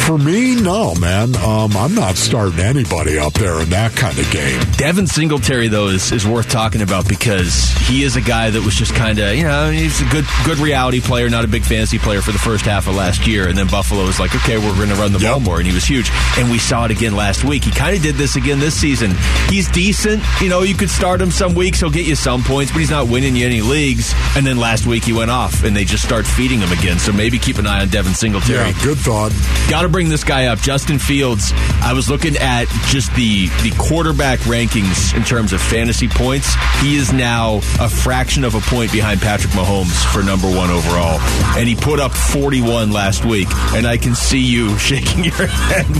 [0.07, 4.29] for me, no, man, um, I'm not starting anybody up there in that kind of
[4.31, 4.59] game.
[4.77, 8.73] Devin Singletary, though, is, is worth talking about because he is a guy that was
[8.75, 11.99] just kind of, you know, he's a good good reality player, not a big fantasy
[11.99, 13.47] player for the first half of last year.
[13.47, 15.57] And then Buffalo was like, okay, we're going to run the ball more.
[15.57, 16.09] And he was huge.
[16.37, 17.63] And we saw it again last week.
[17.63, 19.11] He kind of did this again this season.
[19.49, 20.23] He's decent.
[20.41, 21.79] You know, you could start him some weeks.
[21.79, 24.13] He'll get you some points, but he's not winning you any leagues.
[24.35, 26.99] And then last week he went off and they just start feeding him again.
[26.99, 28.69] So maybe keep an eye on Devin Singletary.
[28.69, 29.31] Yeah, good thought.
[29.69, 31.51] Got to bring this guy up, Justin Fields.
[31.81, 36.53] I was looking at just the the quarterback rankings in terms of fantasy points.
[36.81, 41.19] He is now a fraction of a point behind Patrick Mahomes for number one overall,
[41.57, 43.47] and he put up 41 last week.
[43.73, 45.49] And I can see you shaking your head,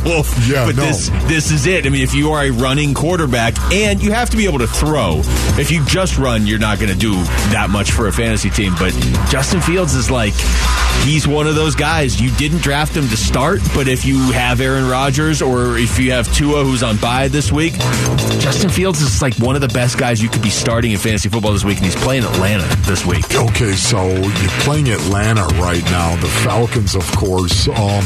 [0.06, 0.48] Wolf.
[0.48, 0.86] Yeah, but no.
[0.86, 1.86] this this is it.
[1.86, 4.68] I mean, if you are a running quarterback, and you have to be able to
[4.68, 5.22] throw.
[5.60, 7.14] If you just run, you're not going to do
[7.52, 8.74] that much for a fantasy team.
[8.80, 8.94] But
[9.30, 10.34] Justin Fields is like
[11.04, 12.20] he's one of those guys.
[12.20, 16.12] You didn't draft him to start, but if you have Aaron Rodgers or if you
[16.12, 17.74] have Tua who's on bye this week,
[18.40, 21.30] Justin Fields is like one of the best guys you could be starting in fantasy
[21.30, 23.26] football this week, and he's playing Atlanta this week.
[23.34, 26.16] Okay, so you're playing Atlanta right now.
[26.18, 28.04] The Falcons, of course, um,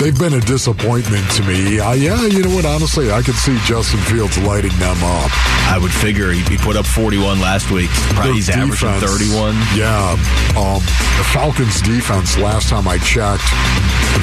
[0.00, 1.80] they've been a disappointment to me.
[1.80, 2.64] Uh, yeah, you know what?
[2.64, 5.30] Honestly, I could see Justin Fields lighting them up.
[5.72, 7.90] I would figure he, he put up 41 last week.
[8.12, 9.54] Probably he's Their averaging 31.
[9.74, 10.12] Yeah,
[10.56, 10.80] um,
[11.16, 12.36] the Falcons' defense.
[12.38, 13.48] Last time I checked,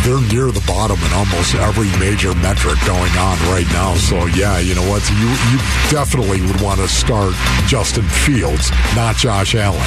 [0.02, 3.96] they're near the bottom in almost every major metric going on right now.
[3.96, 5.08] So yeah, you know what?
[5.10, 5.58] You you
[5.90, 7.34] definitely would want to start
[7.68, 9.80] Justin Fields, not Josh Allen.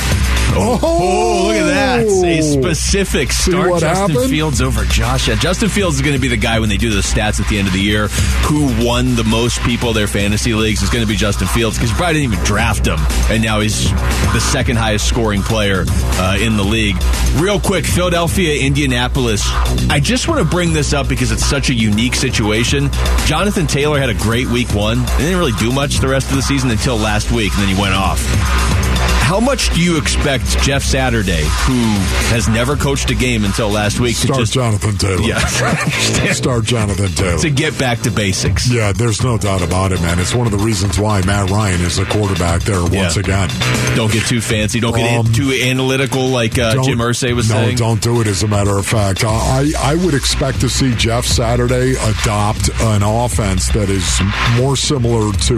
[0.58, 2.06] Oh, look at that.
[2.06, 4.30] A specific See start Justin happened?
[4.30, 5.28] Fields over Josh.
[5.28, 5.40] Allen.
[5.40, 7.58] Justin Fields is going to be the guy when they do the stats at the
[7.58, 8.08] end of the year
[8.46, 11.90] who won the most people their fantasy leagues is going to be Justin Fields because
[11.90, 12.98] you probably didn't even draft him.
[13.28, 13.90] And now he's
[14.32, 16.96] the second highest scoring player uh, in the league.
[17.36, 19.42] Real quick, Philadelphia, Indianapolis.
[19.90, 22.90] I just want to bring this up because it's such a unique situation.
[23.24, 24.98] Jonathan Taylor had a great week one.
[24.98, 27.74] He didn't really do much the rest of the season until last week, and then
[27.74, 28.85] he went off.
[29.26, 31.82] How much do you expect Jeff Saturday, who
[32.30, 35.20] has never coached a game until last week, Start to just Jonathan Taylor.
[35.20, 35.38] Yeah,
[36.32, 37.38] Start Jonathan Taylor.
[37.40, 38.70] to get back to basics?
[38.72, 40.20] Yeah, there's no doubt about it, man.
[40.20, 43.20] It's one of the reasons why Matt Ryan is the quarterback there once Yeah.
[43.20, 43.50] again.
[43.96, 44.78] Don't get too fancy.
[44.78, 47.60] Don't get Um, too analytical, like uh, Jim Irsay was saying.
[47.60, 47.76] no, saying.
[47.78, 48.28] don't do it.
[48.28, 53.02] As a matter of fact, I I would expect to see Jeff Saturday adopt an
[53.02, 54.20] offense that is
[54.56, 55.56] more similar to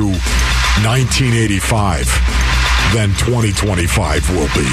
[0.83, 2.09] 1985
[2.95, 4.67] than 2025 will be.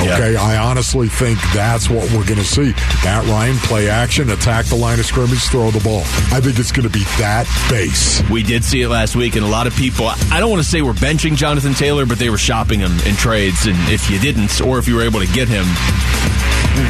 [0.00, 2.72] Okay, I honestly think that's what we're going to see.
[3.04, 6.02] Matt Ryan play action, attack the line of scrimmage, throw the ball.
[6.30, 8.22] I think it's going to be that base.
[8.30, 10.68] We did see it last week, and a lot of people, I don't want to
[10.68, 13.66] say we're benching Jonathan Taylor, but they were shopping him in trades.
[13.66, 15.64] And if you didn't, or if you were able to get him,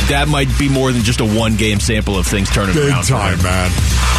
[0.08, 3.04] that might be more than just a one game sample of things turning Big around.
[3.04, 3.70] for time, man.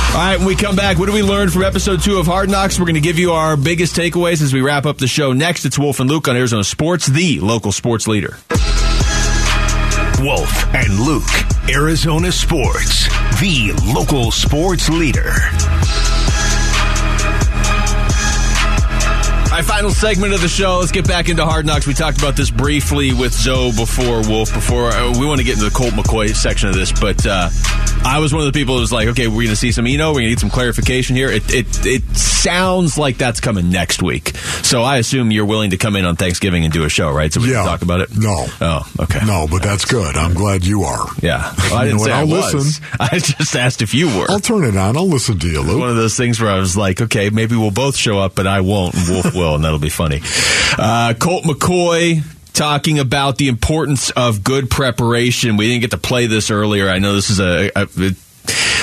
[0.09, 2.49] All right, when we come back, what do we learn from episode two of Hard
[2.49, 2.77] Knocks?
[2.79, 5.33] We're going to give you our biggest takeaways as we wrap up the show.
[5.33, 8.37] Next, it's Wolf and Luke on Arizona Sports, the local sports leader.
[10.19, 11.23] Wolf and Luke,
[11.69, 13.07] Arizona Sports,
[13.39, 15.29] the local sports leader.
[19.45, 20.79] All right, final segment of the show.
[20.79, 21.87] Let's get back into Hard Knocks.
[21.87, 24.53] We talked about this briefly with Zoe before Wolf.
[24.53, 27.49] Before uh, we want to get into the Colt McCoy section of this, but uh,
[28.05, 29.85] I was one of the people who was like, "Okay, we're going to see some
[29.85, 30.09] Eno.
[30.09, 34.01] We're going to need some clarification here." It, it it sounds like that's coming next
[34.01, 34.35] week.
[34.63, 37.31] So I assume you're willing to come in on Thanksgiving and do a show, right?
[37.31, 37.57] So we Yeah.
[37.57, 38.17] can talk about it.
[38.17, 38.47] No.
[38.61, 39.19] Oh, okay.
[39.25, 40.15] No, but that's good.
[40.15, 41.07] I'm glad you are.
[41.21, 41.53] Yeah.
[41.69, 42.11] Well, I didn't say what?
[42.11, 42.53] I I'll was.
[42.53, 42.85] listen.
[42.99, 44.25] I just asked if you were.
[44.29, 44.97] I'll turn it on.
[44.97, 45.79] I'll listen to you, Luke.
[45.79, 48.47] one of those things where I was like, okay, maybe we'll both show up, but
[48.47, 50.21] I won't, and Wolf will, and that'll be funny.
[50.79, 52.23] Uh, Colt McCoy
[52.59, 55.55] talking about the importance of good preparation.
[55.55, 56.89] We didn't get to play this earlier.
[56.89, 58.11] I know this is a, a, a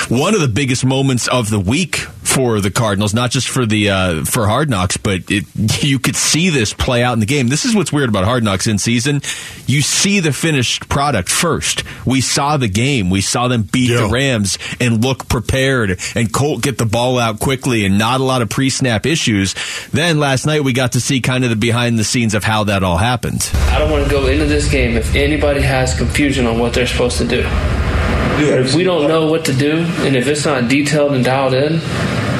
[0.09, 3.89] one of the biggest moments of the week for the Cardinals, not just for the
[3.89, 5.45] uh, for Hard Knocks, but it,
[5.83, 7.47] you could see this play out in the game.
[7.47, 9.21] This is what's weird about Hard Knocks in season.
[9.65, 11.83] You see the finished product first.
[12.05, 13.09] We saw the game.
[13.09, 17.39] We saw them beat the Rams and look prepared, and Colt get the ball out
[17.39, 19.55] quickly, and not a lot of pre snap issues.
[19.91, 22.65] Then last night we got to see kind of the behind the scenes of how
[22.65, 23.49] that all happened.
[23.53, 26.87] I don't want to go into this game if anybody has confusion on what they're
[26.87, 27.96] supposed to do.
[28.39, 31.79] If we don't know what to do, and if it's not detailed and dialed in,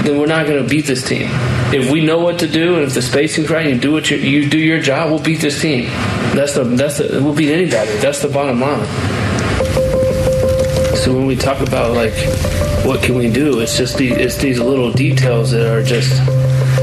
[0.03, 1.27] then we're not going to beat this team.
[1.73, 4.11] If we know what to do, and if the spacing's right, and you do what
[4.11, 5.85] you, you do your job, we'll beat this team.
[6.35, 7.97] That's the that's the we'll beat anybody.
[7.97, 8.85] That's the bottom line.
[10.97, 12.13] So when we talk about like
[12.85, 16.21] what can we do, it's just these it's these little details that are just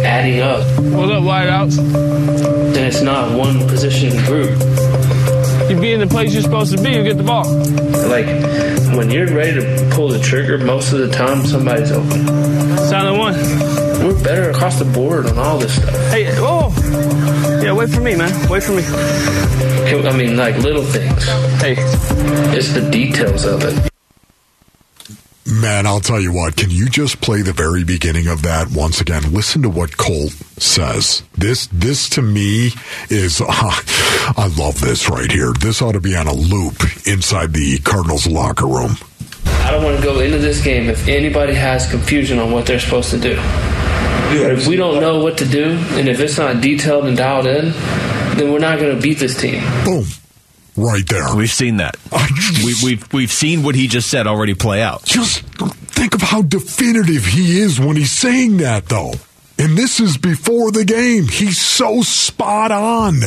[0.05, 0.67] adding up.
[0.93, 1.79] What up, wideouts?
[1.79, 4.59] And it's not one position group.
[5.75, 7.43] You be in the place you're supposed to be, you get the ball.
[8.09, 8.27] Like
[8.97, 12.29] when you're ready to pull the trigger, most of the time somebody's open.
[12.79, 13.35] Silent one.
[13.99, 15.91] We're better across the board on all this stuff.
[16.13, 16.73] Hey, oh,
[17.61, 18.49] yeah, wait for me, man.
[18.49, 18.85] Wait for me.
[18.87, 21.25] I mean, like little things.
[21.61, 21.75] Hey,
[22.57, 23.94] it's the details of it.
[25.61, 26.57] Man, I'll tell you what.
[26.57, 29.33] Can you just play the very beginning of that once again?
[29.33, 31.23] Listen to what Colt says.
[31.39, 32.71] This, this to me
[33.09, 33.41] is.
[33.49, 35.53] I love this right here.
[35.53, 38.97] This ought to be on a loop inside the Cardinals locker room.
[39.47, 42.81] I don't want to go into this game if anybody has confusion on what they're
[42.81, 43.37] supposed to do.
[43.39, 47.71] If we don't know what to do, and if it's not detailed and dialed in,
[48.37, 49.63] then we're not going to beat this team.
[49.85, 50.05] Boom.
[50.77, 51.35] Right there.
[51.37, 51.97] We've seen that.
[52.65, 55.05] we, we've we've seen what he just said already play out.
[55.05, 55.43] Just
[55.95, 59.13] think of how definitive he is when he's saying that, though.
[59.57, 61.29] And this is before the game.
[61.29, 63.21] He's so spot on.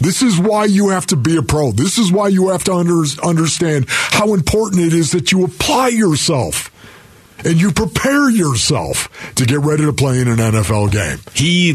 [0.00, 1.72] This is why you have to be a pro.
[1.72, 5.88] This is why you have to under, understand how important it is that you apply
[5.88, 6.70] yourself
[7.44, 11.18] and you prepare yourself to get ready to play in an NFL game.
[11.34, 11.74] He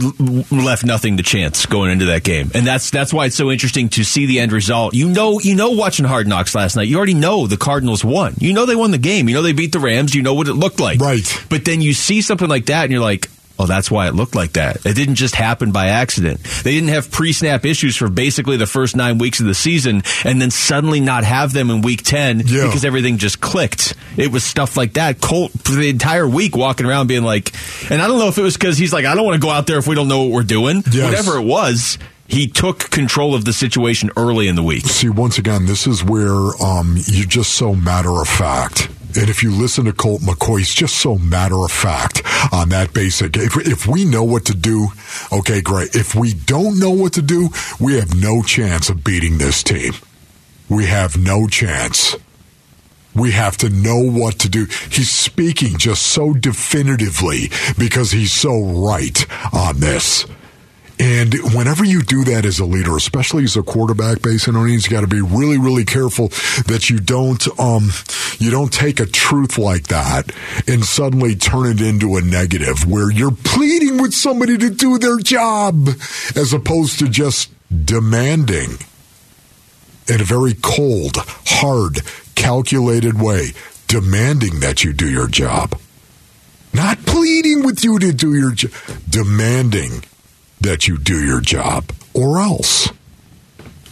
[0.51, 3.89] left nothing to chance going into that game, and that's that's why it's so interesting
[3.89, 4.93] to see the end result.
[4.93, 8.35] You know, you know, watching Hard Knocks last night, you already know the Cardinals won.
[8.39, 9.27] You know they won the game.
[9.27, 10.13] You know they beat the Rams.
[10.13, 10.99] You know what it looked like.
[10.99, 11.45] Right.
[11.49, 13.29] But then you see something like that, and you're like.
[13.59, 14.83] Oh, that's why it looked like that.
[14.85, 16.41] It didn't just happen by accident.
[16.63, 20.41] They didn't have pre-snap issues for basically the first nine weeks of the season, and
[20.41, 22.65] then suddenly not have them in week ten Yeah.
[22.65, 23.93] because everything just clicked.
[24.17, 25.21] It was stuff like that.
[25.21, 27.51] Colt for the entire week walking around being like,
[27.91, 29.51] and I don't know if it was because he's like, I don't want to go
[29.51, 30.81] out there if we don't know what we're doing.
[30.91, 31.05] Yes.
[31.11, 34.85] Whatever it was, he took control of the situation early in the week.
[34.87, 38.89] See, once again, this is where um, you're just so matter of fact.
[39.15, 42.21] And if you listen to Colt McCoy, he's just so matter of fact
[42.51, 43.37] on that basic.
[43.37, 44.89] If, if we know what to do,
[45.31, 45.95] okay, great.
[45.95, 47.49] If we don't know what to do,
[47.79, 49.93] we have no chance of beating this team.
[50.69, 52.15] We have no chance.
[53.15, 54.65] We have to know what to do.
[54.89, 60.25] He's speaking just so definitively because he's so right on this.
[61.03, 65.01] And whenever you do that as a leader, especially as a quarterback, Basin O'Neill's got
[65.01, 66.29] to be really, really careful
[66.67, 67.89] that you don't, um,
[68.39, 70.31] you don't take a truth like that
[70.65, 75.17] and suddenly turn it into a negative where you're pleading with somebody to do their
[75.17, 75.89] job
[76.37, 77.51] as opposed to just
[77.85, 78.77] demanding
[80.07, 81.99] in a very cold, hard,
[82.35, 83.47] calculated way,
[83.89, 85.77] demanding that you do your job.
[86.73, 88.71] Not pleading with you to do your job,
[89.09, 90.05] demanding
[90.63, 92.89] that you do your job or else.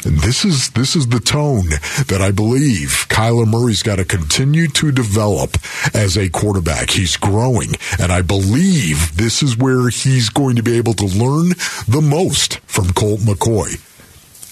[0.04, 1.70] And this is this is the tone
[2.08, 5.58] that I believe Kyler Murray's got to continue to develop
[5.94, 6.90] as a quarterback.
[6.90, 11.50] He's growing, and I believe this is where he's going to be able to learn
[11.88, 13.80] the most from Colt McCoy.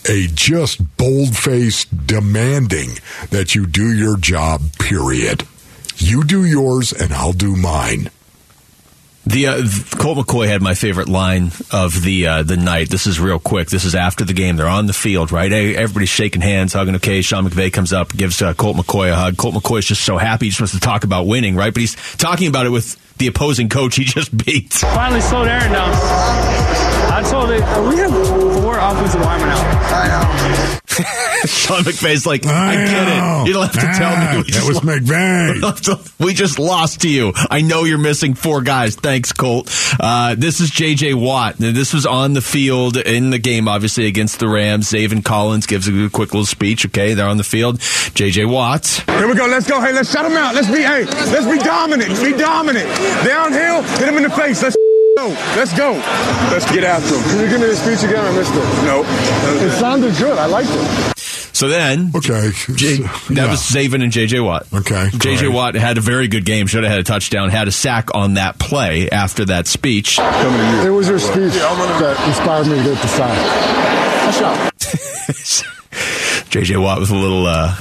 [0.08, 3.00] A just bold faced demanding
[3.32, 5.48] that you do your job, period.
[5.98, 8.12] You do yours and I'll do mine.
[9.30, 9.62] The uh,
[10.00, 12.90] Colt McCoy had my favorite line of the uh, the night.
[12.90, 13.70] This is real quick.
[13.70, 14.56] This is after the game.
[14.56, 15.52] They're on the field, right?
[15.52, 16.96] Everybody's shaking hands, hugging.
[16.96, 19.38] Okay, Sean McVay comes up, gives uh, Colt McCoy a hug.
[19.38, 20.48] Colt McCoy is just so happy.
[20.48, 21.72] He just wants to talk about winning, right?
[21.72, 24.74] But he's talking about it with the opposing coach he just beat.
[24.74, 25.92] Finally slowed Aaron down.
[27.12, 28.12] I told it, we have
[28.64, 29.66] four offensive linemen out.
[29.92, 30.80] I know.
[31.46, 33.48] Sean McVay's like, I, I get it.
[33.48, 34.44] You don't have to ah, tell me.
[34.44, 36.20] We that was McVay.
[36.20, 37.32] We just lost to you.
[37.50, 38.96] I know you're missing four guys.
[38.96, 39.74] Thanks, Colt.
[40.00, 41.14] Uh, this is J.J.
[41.14, 41.56] Watt.
[41.58, 44.92] This was on the field in the game, obviously, against the Rams.
[44.92, 46.86] Zaven Collins gives a quick little speech.
[46.88, 47.80] Okay, they're on the field.
[48.16, 48.46] J.J.
[48.46, 48.86] Watt.
[49.08, 49.48] Here we go.
[49.48, 49.80] Let's go.
[49.80, 50.56] Hey, let's shut them out.
[50.56, 52.10] Let's be, hey, let's be dominant.
[52.22, 52.90] Be dominant.
[53.26, 54.62] Downhill, hit him in the face.
[54.64, 54.76] Let's
[55.18, 55.28] go.
[55.56, 55.92] Let's go.
[56.52, 57.24] Let's get after him.
[57.24, 58.24] Can you give me the speech again?
[58.24, 58.64] I missed it.
[58.86, 59.04] No.
[59.66, 60.38] It sounded good.
[60.38, 61.18] I liked it.
[61.60, 63.52] So then, okay, J- that yeah.
[63.52, 64.40] was Zaven and J.J.
[64.40, 64.66] Watt.
[64.74, 65.50] Okay, J.J.
[65.50, 66.68] Watt had a very good game.
[66.68, 67.50] Should have had a touchdown.
[67.50, 70.20] Had a sack on that play after that speech.
[70.20, 74.74] It was your speech that inspired me to get the sack.
[76.50, 76.78] J.J.
[76.78, 77.46] Watt was a little.
[77.46, 77.76] Uh,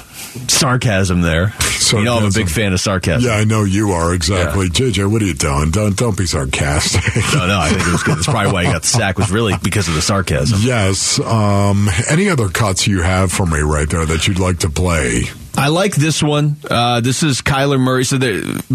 [0.49, 1.51] sarcasm there.
[1.51, 1.99] Sarcasm.
[1.99, 3.29] You know, I'm a big fan of sarcasm.
[3.29, 4.67] Yeah, I know you are exactly.
[4.67, 4.91] Yeah.
[4.91, 5.71] JJ, what are you doing?
[5.71, 7.03] Don't don't be sarcastic.
[7.35, 8.17] no, no, I think it was good.
[8.17, 9.19] That's probably why he got the sack.
[9.19, 10.59] Was really because of the sarcasm.
[10.63, 11.19] Yes.
[11.21, 15.25] Um, any other cuts you have for me right there that you'd like to play?
[15.57, 16.57] I like this one.
[16.71, 18.05] Uh, this is Kyler Murray.
[18.05, 18.17] So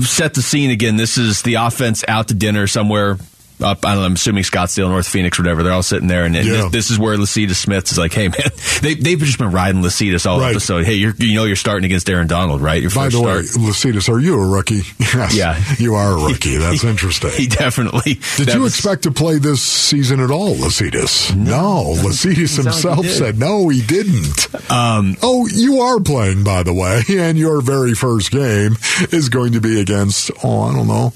[0.01, 0.97] set the scene again.
[0.97, 3.17] This is the offense out to dinner somewhere
[3.61, 5.63] up, I don't know, I'm assuming Scottsdale, North Phoenix, whatever.
[5.63, 6.53] They're all sitting there, and, and yeah.
[6.53, 8.51] this, this, is where Lecitus Smith is like, hey, man,
[8.81, 10.51] they, they've just been riding Lecitus all right.
[10.51, 10.85] episode.
[10.85, 12.81] Hey, you know you're starting against Aaron Donald, right?
[12.81, 13.25] Your By the start.
[13.25, 14.81] way, Lecitus, are you a rookie?
[15.13, 15.35] Yes.
[15.35, 15.61] Yeah.
[15.77, 16.57] You are a rookie.
[16.57, 17.29] That's interesting.
[17.31, 18.19] he definitely.
[18.35, 21.35] Did you was, expect to play this season at all, Lecitus?
[21.35, 21.93] No.
[21.93, 22.01] no.
[22.01, 24.71] Lecitus himself like said, no, he didn't.
[24.71, 28.75] Um, oh, you are playing, by the way, and your very first game
[29.11, 31.13] is going to be against, oh, I don't know,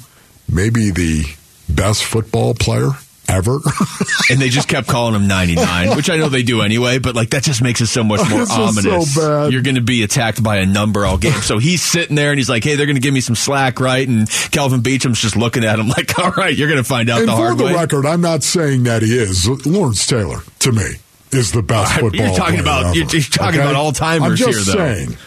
[0.48, 1.24] maybe the
[1.70, 2.92] best football player
[3.30, 3.60] ever.
[4.30, 7.32] and they just kept calling him 99, which I know they do anyway, but like
[7.32, 9.14] that just makes it so much more ominous.
[9.14, 11.34] So You're going to be attacked by a number all game.
[11.42, 13.80] So he's sitting there and he's like, hey, they're going to give me some slack,
[13.80, 14.08] right?
[14.08, 17.20] And Kelvin Beachum's just looking at him like, all right, you're going to find out
[17.20, 17.68] and the hard way.
[17.68, 19.48] For the record, I'm not saying that he is.
[19.66, 20.96] Lawrence Taylor, to me,
[21.32, 23.70] is the best football You're talking about, you're, you're, talking okay?
[23.70, 24.62] about all timers here, though.
[24.62, 25.18] saying.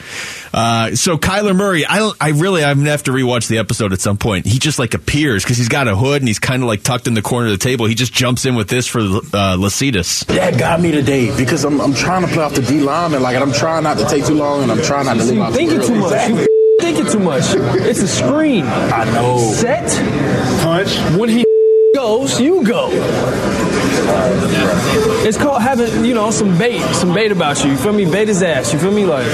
[0.53, 4.01] Uh, so Kyler Murray, I I really, I'm gonna have to rewatch the episode at
[4.01, 4.47] some point.
[4.47, 7.07] He just like appears because he's got a hood and he's kind of like tucked
[7.07, 7.87] in the corner of the table.
[7.87, 10.25] He just jumps in with this for uh, Lecitus.
[10.27, 13.23] That got me today because I'm, I'm trying to play off the D line and
[13.23, 15.55] like I'm trying not to take too long and I'm trying not to leave off
[15.55, 16.13] thinking too much.
[16.13, 16.47] Exactly.
[16.81, 17.45] thinking too much.
[17.87, 18.65] It's a screen.
[18.67, 19.39] I know.
[19.39, 19.89] Set.
[20.63, 20.97] Punch.
[21.19, 21.45] When he
[21.95, 22.89] goes, you go.
[25.27, 27.71] It's called having, you know, some bait, some bait about you.
[27.71, 28.05] You feel me?
[28.11, 28.73] Bait his ass.
[28.73, 29.05] You feel me?
[29.05, 29.27] Like,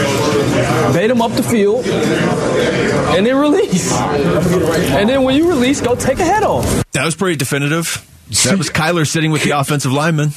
[0.92, 3.92] bait him up the field, and then release.
[3.92, 6.84] And then when you release, go take a head off.
[6.92, 8.06] That was pretty definitive.
[8.44, 10.30] That was Kyler sitting with the offensive lineman.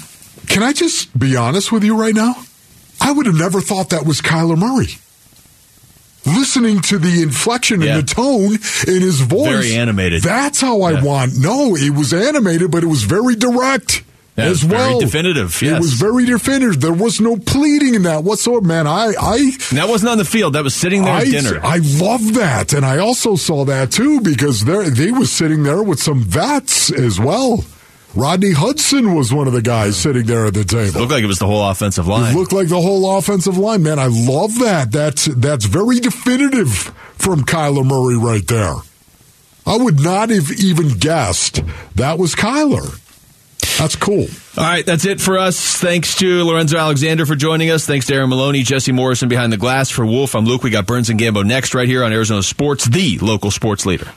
[0.47, 2.35] Can I just be honest with you right now?
[3.01, 4.97] I would have never thought that was Kyler Murray
[6.25, 7.95] listening to the inflection yeah.
[7.97, 8.53] and the tone
[8.87, 9.49] in his voice.
[9.49, 10.21] Very animated.
[10.23, 11.37] That's how I want.
[11.37, 14.03] No, it was animated, but it was very direct.
[14.39, 15.61] Yeah, as well, definitive.
[15.61, 15.77] Yes.
[15.77, 16.81] It was very definitive.
[16.81, 18.65] There was no pleading in that whatsoever.
[18.65, 20.53] Man, I, I and that wasn't on the field.
[20.53, 21.59] That was sitting there I, at dinner.
[21.61, 25.83] I love that, and I also saw that too because they they was sitting there
[25.83, 27.63] with some vets as well.
[28.15, 30.97] Rodney Hudson was one of the guys sitting there at the table.
[30.97, 32.33] It looked like it was the whole offensive line.
[32.33, 33.83] It looked like the whole offensive line.
[33.83, 34.91] Man, I love that.
[34.91, 36.71] That's that's very definitive
[37.17, 38.75] from Kyler Murray right there.
[39.65, 41.61] I would not have even guessed
[41.95, 42.99] that was Kyler.
[43.79, 44.27] That's cool.
[44.57, 45.77] All right, that's it for us.
[45.77, 47.85] Thanks to Lorenzo Alexander for joining us.
[47.85, 49.89] Thanks to Aaron Maloney, Jesse Morrison behind the glass.
[49.89, 50.63] For Wolf, I'm Luke.
[50.63, 54.11] We got Burns and Gambo next right here on Arizona Sports, the local sports leader.